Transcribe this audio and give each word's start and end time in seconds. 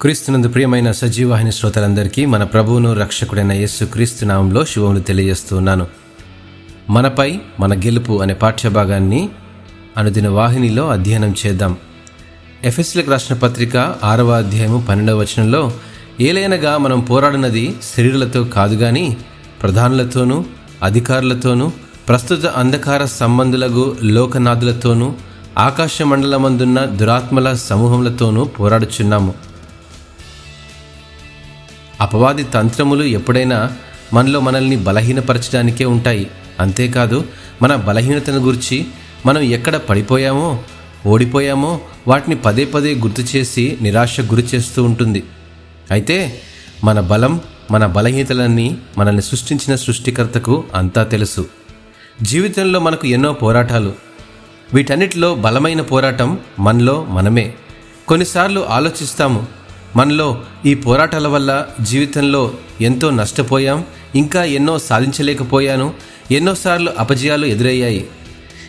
క్రీస్తునందు 0.00 0.48
ప్రియమైన 0.48 0.92
సజీవాహిని 0.92 1.52
శ్రోతలందరికీ 1.52 2.26
మన 2.26 2.44
ప్రభువును 2.44 2.92
రక్షకుడైన 2.92 3.52
యేసు 3.52 3.84
క్రీస్తు 3.84 4.24
నామంలో 4.24 4.64
శుభములు 4.64 5.00
తెలియజేస్తున్నాను 5.00 5.86
మనపై 6.90 7.40
మన 7.60 7.74
గెలుపు 7.74 8.22
అనే 8.22 8.34
పాఠ్యభాగాన్ని 8.34 9.28
అనుదిన 9.96 10.28
వాహినిలో 10.28 10.88
అధ్యయనం 10.88 11.34
చేద్దాం. 11.46 11.76
ఎఫ్ఎస్లకు 12.64 13.10
రాసిన 13.10 13.36
పత్రిక 13.36 13.76
ఆరవ 14.04 14.30
అధ్యాయము 14.32 14.86
పన్నెండవ 14.88 15.18
వచనంలో 15.18 15.72
ఏలైనగా 16.20 16.78
మనం 16.78 17.00
పోరాడినది 17.00 17.74
శరీరులతో 17.96 18.44
కాదు 18.44 18.74
కానీ 18.74 19.16
ప్రధానులతోనూ 19.62 20.44
అధికారులతోనూ 20.82 21.70
ప్రస్తుత 22.08 22.46
అంధకార 22.46 23.04
సంబంధులకు 23.04 23.96
లోకనాథులతోనూ 24.02 25.12
ఆకాశ 25.58 26.02
మండలమందున్న 26.02 26.84
దురాత్మల 26.84 27.52
సమూహములతోనూ 27.52 28.44
పోరాడుచున్నాము. 28.44 29.51
అపవాది 32.00 32.44
తంత్రములు 32.44 33.02
ఎప్పుడైనా 33.02 33.72
మనలో 34.12 34.40
మనల్ని 34.40 34.76
బలహీనపరచడానికే 34.76 35.84
ఉంటాయి. 35.84 36.30
అంతేకాదు 36.60 37.24
మన 37.62 37.76
బలహీనతను 37.76 38.38
గురించి 38.38 38.86
మనం 39.26 39.40
ఎక్కడ 39.40 39.76
పడిపోయామో 39.76 40.62
ఓడిపోయామో 41.06 41.80
వాటిని 42.08 42.36
పదే 42.36 42.64
పదే 42.64 42.94
గుర్తు 42.94 43.22
చేసి 43.22 43.78
నిరాశ 43.80 44.20
గురి 44.20 44.42
చేస్తూ 44.42 44.84
ఉంటుంది. 44.84 45.22
అయితే 45.90 46.40
మన 46.84 47.00
బలం 47.00 47.40
మన 47.70 47.86
బలహీనతలన్నీ 47.86 48.78
మనల్ని 48.98 49.22
సృష్టించిన 49.22 49.76
సృష్టికర్తకు 49.76 50.64
అంతా 50.74 51.04
తెలుసు. 51.04 51.48
జీవితంలో 52.22 52.80
మనకు 52.80 53.06
ఎన్నో 53.06 53.32
పోరాటాలు. 53.32 53.92
వీటన్నిటిలో 54.74 55.34
బలమైన 55.34 55.80
పోరాటం 55.80 56.38
మనలో 56.58 57.04
మనమే. 57.04 57.52
కొన్నిసార్లు 58.08 58.66
ఆలోచిస్తాము 58.68 59.46
మనలో 59.96 60.42
ఈ 60.66 60.74
పోరాటాల 60.74 61.28
వల్ల 61.28 61.66
జీవితంలో 61.80 62.54
ఎంతో 62.80 63.10
నష్టపోయాం 63.10 63.84
ఇంకా 64.14 64.44
ఎన్నో 64.44 64.78
సాధించలేకపోయాను 64.78 65.92
ఎన్నోసార్లు 66.30 66.92
అపజయాలు 66.98 67.46
ఎదురయ్యాయి. 67.46 68.08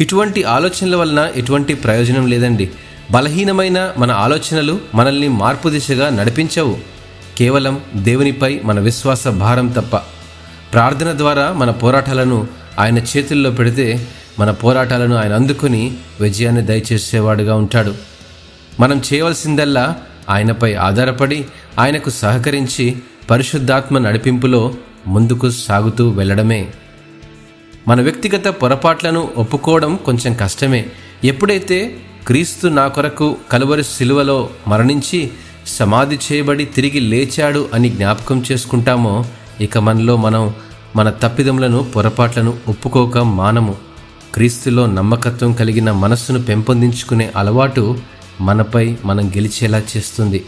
ఇటువంటి 0.00 0.42
ఆలోచనల 0.42 0.96
వలన 0.96 1.30
ఎటువంటి 1.36 1.74
ప్రయోజనం 1.74 2.26
లేదండి. 2.26 2.70
బలహీనమైన 3.10 3.92
మన 3.98 4.10
ఆలోచనలు 4.10 4.80
మనల్ని 4.94 5.28
మార్పు 5.28 5.68
దిశగా 5.68 6.10
నడిపించవు. 6.10 6.78
కేవలం 7.38 7.80
దేవునిపై 7.96 8.60
మన 8.64 8.80
విశ్వాస 8.80 9.28
భారం 9.28 9.68
తప్ప. 9.68 9.96
ప్రార్థన 10.72 11.18
ద్వారా 11.18 11.52
మన 11.52 11.70
పోరాటాలను 11.70 12.48
ఆయన 12.78 12.98
చేతుల్లో 12.98 13.50
పెడితే 13.50 14.08
మన 14.38 14.50
పోరాటాలను 14.50 15.16
ఆయన 15.16 15.34
అందుకుని 15.34 15.94
విజయాన్ని 16.20 16.62
దయచేసేవాడుగా 16.62 17.54
ఉంటాడు. 17.54 17.94
మనం 18.80 19.02
చేయవలసిందల్లా 19.12 19.96
ఆయనపై 20.30 20.74
ఆధారపడి 20.74 21.46
ఆయనకు 21.78 22.10
సహకరించి 22.10 22.96
పరిశుద్ధాత్మ 23.30 23.98
నడిపింపులో 23.98 24.74
ముందుకు 25.06 25.50
సాగుతూ 25.50 26.08
వెళ్ళడమే. 26.08 26.68
మన 27.88 28.00
వ్యక్తిగత 28.00 28.48
పొరపాట్లను 28.48 29.30
ఒప్పుకోవడం 29.36 29.96
కొంచెం 29.96 30.34
కష్టమే. 30.34 30.86
ఎప్పుడైతే 31.24 31.96
క్రీస్తు 32.26 32.68
నా 32.68 32.88
కొరకు 32.88 33.36
కలువరి 33.52 33.84
శిలువలో 33.84 34.48
మరణించి 34.68 35.30
సమాధి 35.66 36.18
చేయబడి 36.32 36.64
తిరిగి 36.64 37.00
లేచాడు 37.00 37.68
అని 37.74 37.90
జ్ఞాపకం 37.90 38.44
చేసుకుంటామో 38.52 39.24
ఇక 39.60 39.78
మనలో 39.78 40.16
మనం 40.16 40.54
మన 40.96 41.10
తప్పిదములను 41.10 41.82
పొరపాట్లను 41.82 42.54
ఒప్పుకోక 42.68 43.18
మానము. 43.18 43.76
క్రీస్తులో 44.34 44.86
నమ్మకత్వం 44.86 45.52
కలిగిన 45.52 45.92
మనస్సును 45.92 46.42
పెంపొందించుకునే 46.42 47.32
అలవాటు 47.36 47.98
మనపై 48.40 48.96
మనం 49.04 49.28
గెలిచేలా 49.28 49.82
చేస్తుంది. 49.96 50.44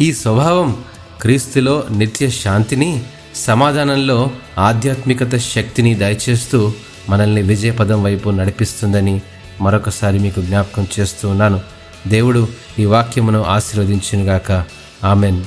ఈ 0.00 0.12
స్వభావం 0.12 0.84
క్రీస్తులో 1.20 1.84
నిత్య 1.90 2.30
శాంతిని 2.30 3.04
సమాధానంలో 3.34 4.30
ఆధ్యాత్మికత 4.58 5.36
శక్తిని 5.36 5.94
దయచేస్తూ 5.94 6.72
మనల్ని 7.08 7.42
విజయపదం 7.42 8.02
వైపు 8.02 8.30
నడిపిస్తుందని 8.30 9.22
మరొకసారి 9.60 10.18
మీకు 10.18 10.40
జ్ఞాపకం 10.40 10.86
చేస్తూ 11.00 11.28
ఉన్నాను. 11.28 11.60
దేవుడు 12.06 12.48
ఈ 12.78 12.84
వాక్యమును 12.84 13.42
ఆశీర్వదించునుగాక. 13.42 14.64
ఆమెన్. 15.04 15.44